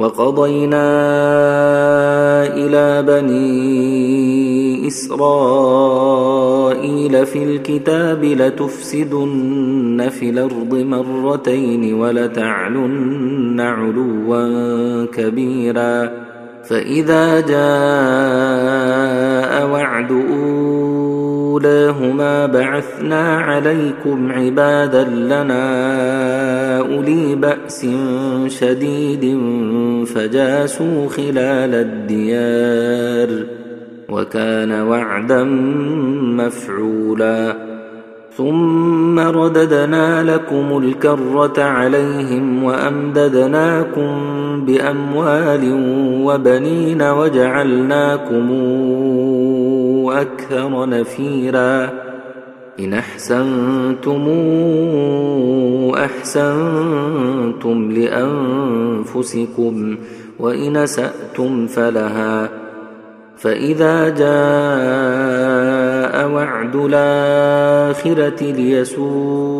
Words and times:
وقضينا 0.00 0.86
إلى 2.56 3.02
بني 3.02 4.86
إسرائيل 4.86 5.26
في 7.26 7.44
الكتاب 7.44 8.24
لتفسدن 8.24 10.08
في 10.10 10.30
الأرض 10.30 10.74
مرتين 10.74 11.94
ولتعلن 11.94 13.60
علوا 13.60 15.06
كبيرا. 15.06 16.10
فإذا 16.64 17.40
جاء 17.40 17.60
وعد 19.70 20.12
أولاهما 21.64 22.46
بعثنا 22.46 23.38
عليكم 23.38 24.32
عبادا 24.32 25.04
لنا 25.04 26.78
أولي 26.78 27.34
بأس 27.34 27.86
شديد 28.46 29.38
فجاسوا 30.06 31.08
خلال 31.08 31.74
الديار 31.74 33.44
وكان 34.08 34.72
وعدا 34.72 35.44
مفعولا 36.38 37.56
ثم 38.36 39.18
رددنا 39.18 40.22
لكم 40.34 40.78
الكرة 40.84 41.62
عليهم 41.62 42.64
وأمددناكم 42.64 44.10
بأموال 44.66 45.72
وبنين 46.24 47.02
وجعلناكم 47.02 48.50
أكثر 50.08 50.88
نفيرا. 50.88 51.90
إن 52.80 52.94
أحسنتم 52.94 54.28
أحسنتم 55.94 57.92
لأنفسكم 57.92 59.96
وإن 60.38 60.86
سأتم 60.86 61.66
فلها. 61.66 62.48
فإذا 63.38 64.08
جاء 64.08 66.28
وعد 66.28 66.76
الآخرة 66.76 68.52
ليسوءوا 68.52 69.59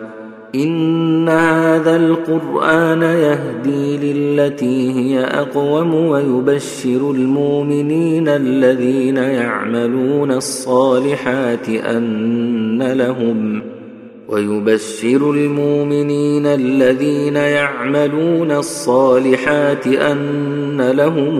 إن 0.55 1.29
هذا 1.29 1.95
القرآن 1.95 3.01
يهدي 3.01 4.13
للتي 4.13 4.91
هي 4.91 5.19
أقوم 5.19 5.93
ويبشر 5.93 7.11
المؤمنين 7.11 8.27
الذين 8.27 9.17
يعملون 9.17 10.31
الصالحات 10.31 11.69
أن 11.69 12.83
لهم 12.91 13.61
ويبشر 14.29 15.31
المؤمنين 15.31 16.45
الذين 16.45 17.35
يعملون 17.35 18.51
الصالحات 18.51 19.87
أن 19.87 20.91
لهم 20.91 21.39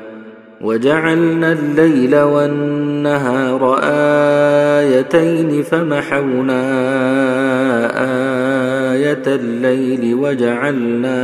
وجعلنا 0.63 1.51
الليل 1.51 2.15
والنهار 2.15 3.79
آيتين 3.83 5.63
فمحونا 5.63 6.61
آية 8.93 9.23
الليل 9.27 10.15
وجعلنا 10.15 11.17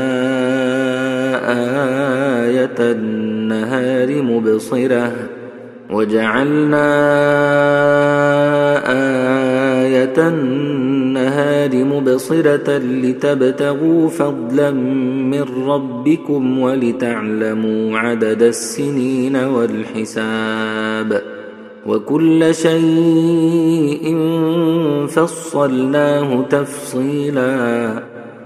آية 2.48 2.78
النهار 2.80 4.22
مبصرة 4.22 5.12
وجعلنا 5.90 6.88
آية 9.84 10.30
النهار 11.38 11.86
مبصرة 11.86 12.78
لتبتغوا 12.78 14.10
فضلا 14.10 14.72
من 14.72 15.46
ربكم 15.68 16.60
ولتعلموا 16.60 18.00
عدد 18.00 18.42
السنين 18.42 19.36
والحساب 19.36 21.22
وكل 21.86 22.56
شيء 22.56 24.18
فصلناه 25.08 26.42
تفصيلا 26.42 28.04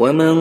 ومن 0.00 0.34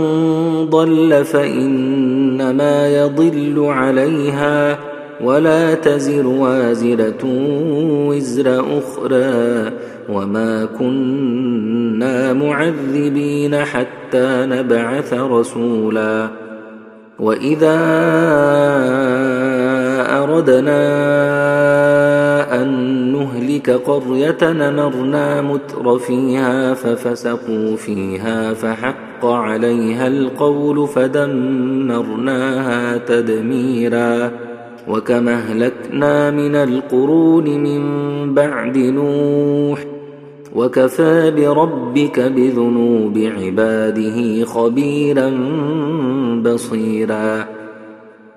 ضل 0.70 1.26
فإنما 1.26 2.88
يضل 2.88 3.66
عليها 3.66 4.80
ولا 5.24 5.74
تزر 5.74 6.28
وازرة 6.28 7.24
وزر 8.08 8.66
أخرى 8.78 9.72
وما 10.10 10.66
كنا 10.80 12.34
معذبين 12.34 13.56
حتى 13.56 14.46
نبعث 14.46 15.14
رسولا 15.14 16.28
وإذا 17.20 17.80
أردنا 20.24 20.82
أن 22.62 22.70
نهلك 23.14 23.70
قرية 23.70 24.38
نمرنا 24.42 25.42
متر 25.42 26.00
فيها 26.00 26.74
ففسقوا 26.74 27.76
فيها 27.76 28.54
فحق 28.54 29.09
عليها 29.25 30.07
القول 30.07 30.88
فدمرناها 30.88 32.57
تدميرا 32.98 34.31
وكما 34.88 35.33
أهلكنا 35.33 36.31
من 36.31 36.56
القرون 36.56 37.63
من 37.63 37.83
بعد 38.33 38.77
نوح 38.77 39.86
وكفى 40.56 41.31
بربك 41.31 42.19
بذنوب 42.19 43.18
عباده 43.18 44.45
خبيرا 44.45 45.30
بصيرا 46.44 47.59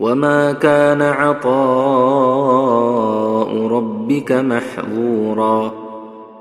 وما 0.00 0.52
كان 0.52 1.02
عطاء 1.02 1.48
ربك 3.66 4.32
محظورا 4.32 5.72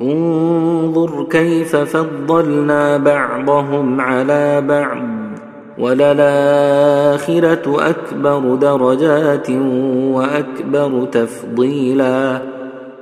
انظر 0.01 1.23
كيف 1.29 1.75
فضلنا 1.75 2.97
بعضهم 2.97 4.01
على 4.01 4.61
بعض 4.61 5.03
وللاخره 5.77 7.89
اكبر 7.89 8.55
درجات 8.55 9.49
واكبر 10.13 11.05
تفضيلا 11.11 12.41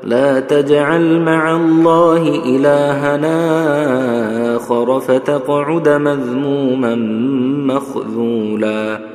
لا 0.04 0.40
تجعل 0.40 1.22
مع 1.22 1.56
الله 1.56 2.28
الهنا 2.46 3.36
اخر 4.56 5.00
فتقعد 5.00 5.90
مذموما 5.90 6.96
مخذولا 7.74 9.15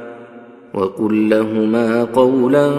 وقل 0.73 1.29
لهما 1.29 2.03
قولا 2.03 2.71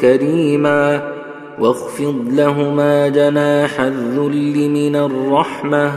كريما 0.00 1.12
واخفض 1.60 2.16
لهما 2.32 3.08
جناح 3.08 3.80
الذل 3.80 4.70
من 4.70 4.96
الرحمة 4.96 5.92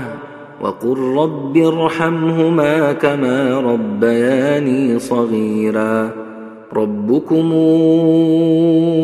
وقل 0.62 0.98
رب 1.18 1.58
ارحمهما 1.58 2.94
كما 2.94 3.60
ربياني 3.60 5.00
صغيرا 5.00 6.10
ربكم 6.74 7.54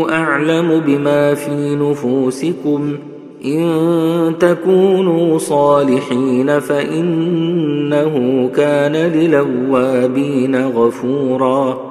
أعلم 0.10 0.82
بما 0.86 1.34
في 1.34 1.76
نفوسكم 1.76 2.98
إن 3.46 4.34
تكونوا 4.40 5.38
صالحين 5.38 6.60
فإنه 6.60 8.48
كان 8.56 8.94
للوابين 8.94 10.68
غفورا 10.68 11.91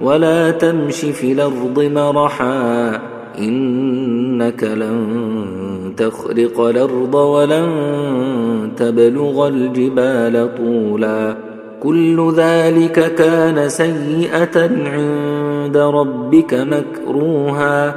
ولا 0.00 0.50
تمش 0.50 1.00
في 1.00 1.32
الأرض 1.32 1.90
مرحا 1.94 3.00
إنك 3.38 4.64
لن 4.64 5.92
تخرق 5.96 6.60
الأرض 6.60 7.14
ولن 7.14 7.68
تبلغ 8.76 9.48
الجبال 9.48 10.54
طولا. 10.56 11.36
كل 11.82 12.32
ذلك 12.36 13.14
كان 13.14 13.68
سيئة 13.68 14.70
عند 14.86 15.76
ربك 15.76 16.54
مكروها. 16.54 17.94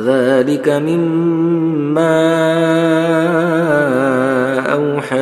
ذلك 0.00 0.68
مما 0.68 2.20
أوحى 4.72 5.16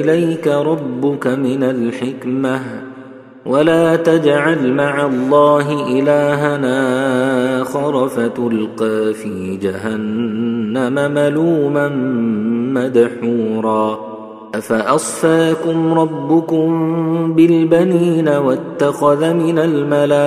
إليك 0.00 0.48
ربك 0.48 1.26
من 1.26 1.62
الحكمة. 1.62 2.83
ولا 3.46 3.96
تجعل 3.96 4.72
مع 4.72 5.06
الله 5.06 5.88
إلهنا 5.98 6.78
آخر 7.62 8.08
فتلقى 8.08 9.14
في 9.14 9.56
جهنم 9.56 11.12
ملوما 11.14 11.88
مدحورا. 12.74 14.14
أفأصفاكم 14.54 15.98
ربكم 15.98 16.68
بالبنين 17.34 18.28
واتخذ 18.28 19.34
من 19.34 19.58
الملائكة 19.58 20.24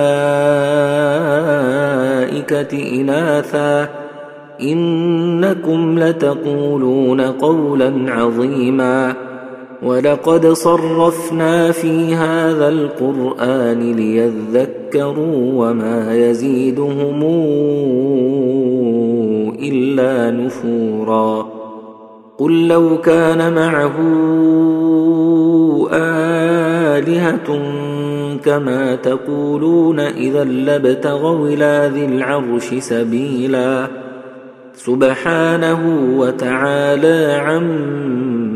إناثا 3.00 3.88
إنكم 4.60 5.98
لتقولون 5.98 7.20
قولا 7.20 7.92
عظيما. 8.08 9.27
ولقد 9.82 10.46
صرفنا 10.46 11.72
في 11.72 12.14
هذا 12.14 12.68
القرآن 12.68 13.92
ليذكروا 13.92 15.52
وما 15.54 16.14
يزيدهم 16.14 17.22
إلا 19.62 20.30
نفوراً. 20.30 21.58
قل 22.38 22.68
لو 22.68 22.98
كان 22.98 23.54
معه 23.54 23.96
آلهة 25.92 27.62
كما 28.44 28.96
تقولون 28.96 30.00
إذا 30.00 30.44
لابتغوا 30.44 31.48
إلى 31.48 31.90
ذي 31.94 32.04
العرش 32.04 32.74
سبيلا. 32.74 33.86
سبحانه 34.74 36.08
وتعالى 36.18 37.40
عما 37.46 38.17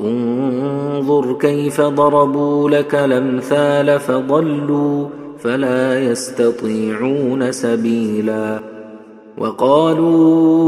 انظر 0.00 1.32
كيف 1.32 1.80
ضربوا 1.80 2.70
لك 2.70 2.94
الأمثال 2.94 4.00
فضلوا 4.00 5.06
فلا 5.38 6.00
يستطيعون 6.00 7.52
سبيلا 7.52 8.60
وقالوا 9.38 10.66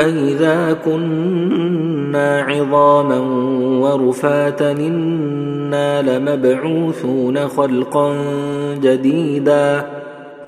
أئذا 0.00 0.72
كنا 0.72 2.40
عظاما 2.40 3.18
ورفاتا 3.80 4.72
إنا 4.72 6.02
لمبعوثون 6.02 7.48
خلقا 7.48 8.16
جديدا 8.74 9.86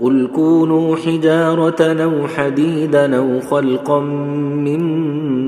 قل 0.02 0.28
كونوا 0.34 0.96
حجارة 0.96 1.82
أو 1.82 2.26
حديدا 2.26 3.16
أو 3.16 3.40
خلقا 3.40 4.00
مما 4.00 5.47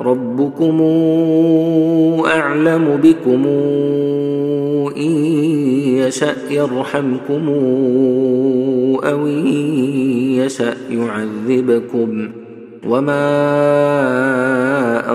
ربكم 0.00 0.80
أعلم 2.26 3.00
بكم 3.02 3.46
إن 4.96 5.10
يشأ 5.96 6.34
يرحمكم 6.50 7.48
أو 9.04 9.26
إن 9.26 9.46
يشأ 10.36 10.74
يعذبكم 10.90 12.28
ۖ 12.36 12.40
وما 12.88 13.30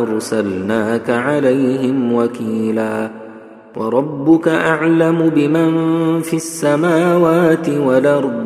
أرسلناك 0.02 1.10
عليهم 1.10 2.14
وكيلا 2.14 3.12
وربك 3.78 4.48
أعلم 4.48 5.32
بمن 5.36 5.72
في 6.22 6.36
السماوات 6.36 7.70
والأرض 7.70 8.46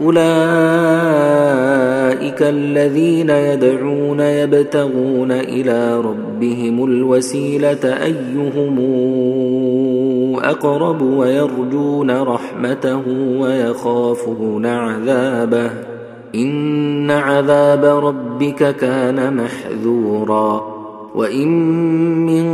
أولئك 0.00 0.26
الذين 2.42 3.30
يدعون 3.30 4.20
يبتغون 4.20 5.32
إلى 5.32 6.00
ربهم 6.00 6.84
الوسيلة 6.84 8.04
أيهم 8.04 8.76
أقرب 10.44 11.02
ويرجون 11.02 12.10
رحمته 12.10 13.02
ويخافون 13.40 14.66
عذابه. 14.66 15.70
إن 16.34 17.10
عذاب 17.10 17.84
ربك 17.84 18.76
كان 18.76 19.36
محذورا. 19.36 20.75
وان 21.16 21.48
من 22.26 22.46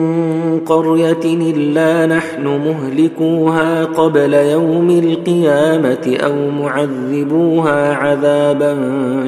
قريه 0.61 1.25
الا 1.25 2.07
نحن 2.07 2.47
مهلكوها 2.47 3.85
قبل 3.85 4.35
يوم 4.35 4.91
القيامه 4.91 6.17
أو 6.25 6.51
معذبوها 6.51 7.95
عذابا 7.95 8.79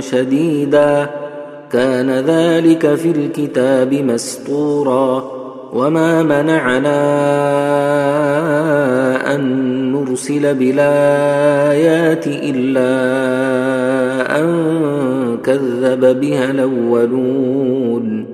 شديدا 0.00 1.10
كان 1.72 2.10
ذلك 2.10 2.94
في 2.94 3.10
الكتاب 3.10 3.94
مسطورا 3.94 5.24
وما 5.72 6.22
منعنا 6.22 6.94
ان 9.34 9.42
نرسل 9.92 10.54
بالايات 10.54 12.26
الا 12.26 12.90
ان 14.40 14.48
كذب 15.44 16.20
بها 16.20 16.50
الاولون 16.50 18.33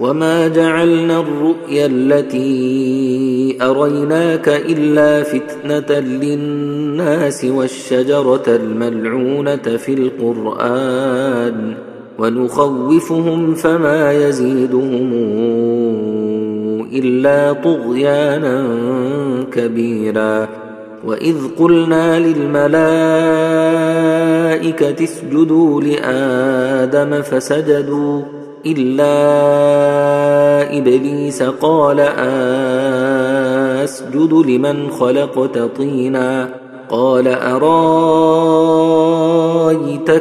وما 0.00 0.48
جعلنا 0.48 1.20
الرؤيا 1.20 1.86
التي 1.86 3.58
اريناك 3.62 4.48
الا 4.48 5.22
فتنه 5.22 5.98
للناس 5.98 7.44
والشجره 7.44 8.42
الملعونه 8.48 9.56
في 9.56 9.94
القران 9.94 11.74
ونخوفهم 12.18 13.54
فما 13.54 14.12
يزيدهم 14.12 15.12
الا 16.92 17.52
طغيانا 17.52 18.64
كبيرا 19.52 20.48
واذ 21.04 21.36
قلنا 21.58 22.18
للملائكه 22.18 22.78
اسجدوا 25.04 25.80
لادم 25.82 27.22
فسجدوا 27.22 28.37
إلا 28.66 29.18
إبليس 30.78 31.42
قال 31.42 32.00
أسجد 33.84 34.32
لمن 34.32 34.90
خلقت 34.90 35.58
طينا 35.58 36.54
قال 36.88 37.28
أرأيتك 37.28 37.70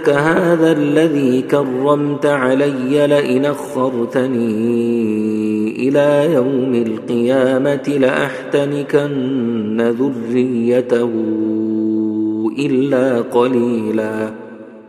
هذا 0.10 0.72
الذي 0.72 1.41
كرمت 1.41 2.25
علي 2.25 3.08
لئن 3.08 3.46
أخرتني 3.46 4.77
إلى 5.88 6.34
يوم 6.34 6.75
القيامة 6.75 7.98
لأحتنكن 8.00 9.82
ذريته 9.82 11.10
إلا 12.60 13.21
قليلا 13.21 14.47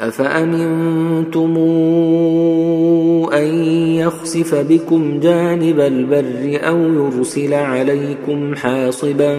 أفأمنتم 0.00 1.56
أن 3.32 3.64
يخسف 3.94 4.54
بكم 4.54 5.20
جانب 5.20 5.80
البر 5.80 6.68
أو 6.68 6.78
يرسل 6.78 7.54
عليكم 7.54 8.54
حاصبا 8.54 9.38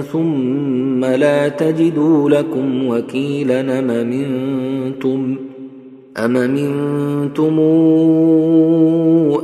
ثم 0.00 1.04
لا 1.04 1.48
تجدوا 1.48 2.30
لكم 2.30 2.86
وكيلا 2.86 3.78
أم 3.78 3.86
منتم 3.86 5.36
أم 6.16 6.32
منتم 6.32 7.58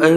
أن 0.02 0.16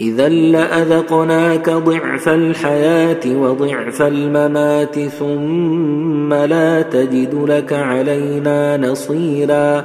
إذا 0.00 0.28
لأذقناك 0.28 1.70
ضعف 1.70 2.28
الحياة 2.28 3.36
وضعف 3.42 4.02
الممات 4.02 4.98
ثم 4.98 6.34
لا 6.34 6.82
تجد 6.82 7.34
لك 7.34 7.72
علينا 7.72 8.76
نصيرا 8.76 9.84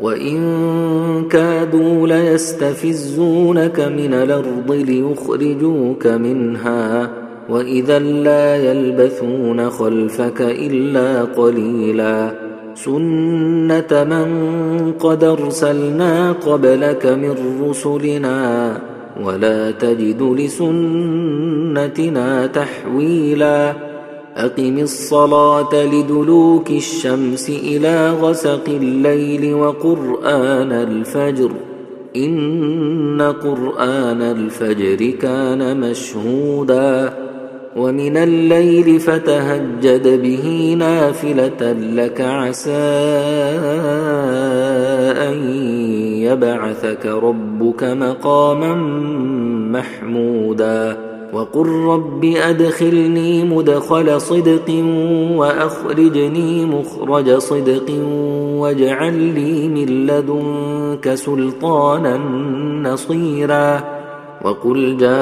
وإن 0.00 1.28
كادوا 1.30 2.06
ليستفزونك 2.06 3.80
من 3.80 4.14
الأرض 4.14 4.72
ليخرجوك 4.72 6.06
منها 6.06 7.10
وإذا 7.48 7.98
لا 7.98 8.56
يلبثون 8.56 9.70
خلفك 9.70 10.40
إلا 10.40 11.22
قليلا 11.22 12.32
سنة 12.74 14.04
من 14.04 14.92
قد 15.00 15.24
أرسلنا 15.24 16.32
قبلك 16.32 17.06
من 17.06 17.34
رسلنا 17.68 18.91
ولا 19.20 19.70
تجد 19.70 20.22
لسنتنا 20.22 22.46
تحويلا. 22.46 23.74
أقم 24.36 24.78
الصلاة 24.78 25.84
لدلوك 25.84 26.70
الشمس 26.70 27.50
إلى 27.50 28.10
غسق 28.10 28.64
الليل 28.68 29.54
وقرآن 29.54 30.72
الفجر. 30.72 31.50
إن 32.16 33.34
قرآن 33.42 34.22
الفجر 34.22 35.10
كان 35.10 35.80
مشهودا. 35.80 37.12
ومن 37.76 38.16
الليل 38.16 39.00
فتهجد 39.00 40.22
به 40.22 40.76
نافلة 40.78 41.72
لك 41.72 42.20
عسى 42.20 42.70
أن 45.18 45.34
يبعثك 46.22 47.06
ربك 47.06 47.84
مقاما 47.84 48.74
محمودا 49.78 51.12
وقل 51.32 51.66
رب 51.66 52.24
أدخلني 52.24 53.44
مدخل 53.44 54.20
صدق 54.20 54.84
وأخرجني 55.36 56.64
مخرج 56.66 57.30
صدق 57.38 57.90
واجعل 58.56 59.14
لي 59.14 59.68
من 59.68 60.06
لدنك 60.06 61.14
سلطانا 61.14 62.16
نصيرا 62.82 63.84
وقل 64.44 64.96
جاء 64.96 65.12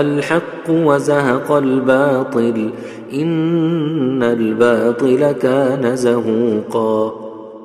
الحق 0.00 0.70
وزهق 0.70 1.52
الباطل 1.52 2.70
إن 3.14 4.22
الباطل 4.22 5.32
كان 5.32 5.96
زهوقا 5.96 7.25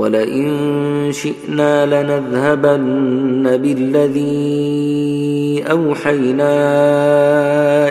ولئن 0.00 1.12
شئنا 1.12 1.86
لنذهبن 1.86 3.56
بالذي 3.56 5.64
أوحينا 5.70 6.54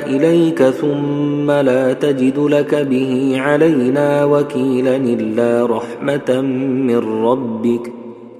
إليك 0.08 0.64
ثم 0.64 1.52
لا 1.52 1.94
تجد 1.94 2.40
لك 2.40 2.76
به 2.76 3.34
علينا 3.36 4.26
وكيلا 4.26 4.96
إلا 4.96 5.66
رحمة 5.66 6.42
من 6.88 6.98
ربك 6.98 7.92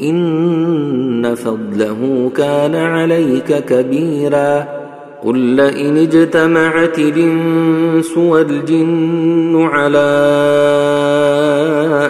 إن 0.02 1.36
فضله 1.36 2.32
كان 2.36 2.76
عليك 2.76 3.66
كبيرا 3.66 4.80
قل 5.24 5.38
لئن 5.38 5.98
اجتمعت 5.98 7.00
الإنس 7.00 8.18
والجن 8.18 9.62
على 9.62 10.10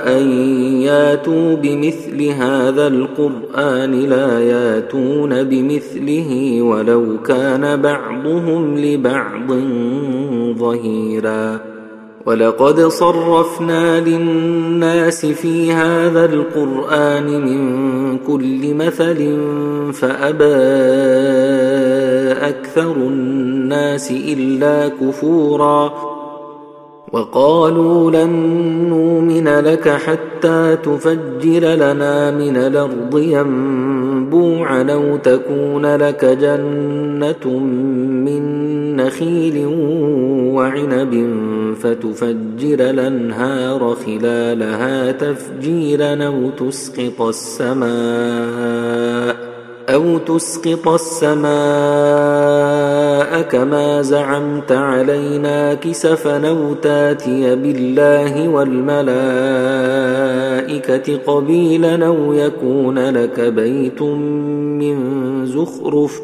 أن 0.07 0.68
ياتوا 0.81 1.55
بمثل 1.55 2.23
هذا 2.23 2.87
القرآن 2.87 3.91
لا 3.91 4.39
ياتون 4.39 5.43
بمثله 5.43 6.61
ولو 6.61 7.21
كان 7.21 7.81
بعضهم 7.81 8.77
لبعض 8.77 9.51
ظهيرا. 10.59 11.59
ولقد 12.25 12.79
صرفنا 12.79 13.99
للناس 13.99 15.25
في 15.25 15.71
هذا 15.71 16.25
القرآن 16.25 17.41
من 17.41 18.17
كل 18.17 18.73
مثل 18.73 19.37
فأبى 19.93 20.43
أكثر 22.49 22.91
الناس 22.91 24.11
إلا 24.11 24.87
كفورا. 24.87 26.18
وقالوا 27.11 28.11
لن 28.11 28.29
نؤمن 28.89 29.47
لك 29.47 29.89
حتى 29.89 30.77
تفجر 30.83 31.59
لنا 31.59 32.31
من 32.31 32.57
الأرض 32.57 33.17
ينبوعا 33.17 34.83
أو 34.83 35.17
تكون 35.17 35.95
لك 35.95 36.25
جنة 36.25 37.59
من 38.25 38.95
نخيل 38.95 39.65
وعنب 40.55 41.33
فتفجر 41.79 42.89
الأنهار 42.89 43.95
خلالها 44.05 45.11
تفجيرا 45.11 46.25
أو 46.25 46.49
تسقط 46.49 47.21
السماء 47.21 47.89
أو 49.89 50.17
تسقط 50.17 50.87
السماء 50.87 51.49
كما 53.41 54.01
زعمت 54.01 54.71
علينا 54.71 55.73
كسفا 55.73 56.49
أو 56.49 56.73
تاتي 56.73 57.55
بالله 57.55 58.49
والملائكة 58.49 59.09
قبيلا 61.27 62.07
أو 62.07 62.33
يكون 62.33 62.99
لك 63.09 63.39
بيت 63.39 64.01
من 64.01 64.95
زخرف 65.45 66.21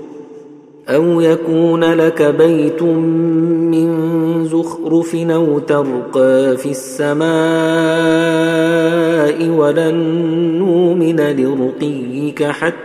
أو 0.89 1.21
يكون 1.21 1.83
لك 1.83 2.21
بيت 2.21 2.83
من 2.83 4.45
زخرف 4.45 5.15
أو 5.15 5.59
ترقى 5.59 6.57
في 6.57 6.71
السماء 6.71 7.25
ولن 9.49 9.95
نؤمن 10.59 11.19
لرقيك 11.19 12.43
حتى 12.43 12.84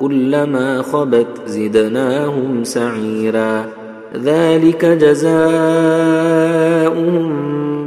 كلما 0.00 0.82
خبت 0.82 1.26
زدناهم 1.46 2.64
سعيرا. 2.64 3.66
ذلك 4.24 4.84
جزاؤهم 4.84 5.40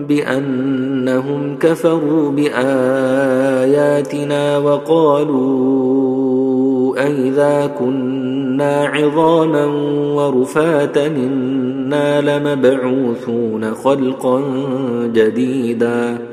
بأنهم 0.05 1.57
كفروا 1.59 2.31
بآياتنا 2.31 3.37
وقالوا 4.57 5.93
أئذا 6.97 7.71
كنا 7.79 8.85
عظاما 8.85 9.65
ورفاتا 10.15 11.07
إنا 11.07 12.21
لمبعوثون 12.21 13.73
خلقا 13.73 14.41
جديدا. 15.13 16.32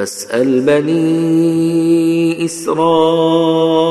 فاسأل 0.00 0.60
بني 0.60 2.44
إسرائيل 2.44 3.86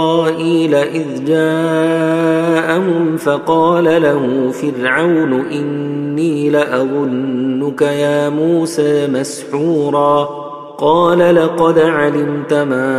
إذ 0.75 1.25
جاءهم 1.25 3.17
فقال 3.17 3.83
له 3.83 4.51
فرعون 4.51 5.33
إني 5.33 6.49
لأظنك 6.49 7.81
يا 7.81 8.29
موسى 8.29 9.07
مسحورا 9.07 10.29
قال 10.77 11.35
لقد 11.35 11.79
علمت 11.79 12.53
ما 12.53 12.89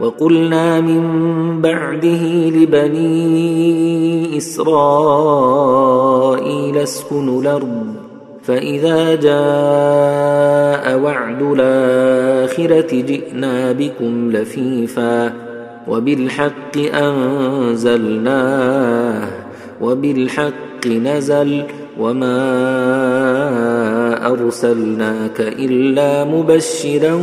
وقلنا 0.00 0.80
من 0.80 1.02
بعده 1.62 2.50
لبني 2.50 4.36
إسرائيل 4.36 5.58
اسكنوا 6.78 7.42
الأرض 7.42 7.94
فإذا 8.42 9.14
جاء 9.14 10.98
وعد 10.98 11.42
الآخرة 11.42 13.00
جئنا 13.00 13.72
بكم 13.72 14.30
لفيفا 14.32 15.32
وبالحق 15.88 16.78
أنزلناه 16.94 18.48
وبالحق 19.80 20.86
نزل 20.86 21.62
وما 21.98 22.38
أرسلناك 24.26 25.40
إلا 25.40 26.24
مبشرا 26.24 27.14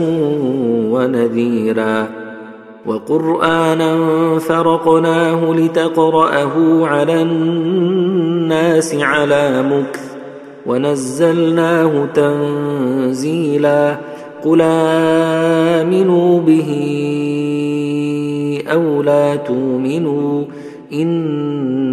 ونذيرا. 0.92 2.25
وقرآنا 2.86 3.98
فرقناه 4.40 5.54
لتقرأه 5.54 6.86
على 6.88 7.22
الناس 7.22 8.96
على 8.96 9.64
مكث 9.64 10.16
ونزلناه 10.66 12.06
تنزيلا 12.06 13.98
قل 14.44 14.62
آمنوا 15.82 16.40
به 16.40 16.70
أو 18.68 19.02
لا 19.02 19.36
تؤمنوا 19.36 20.46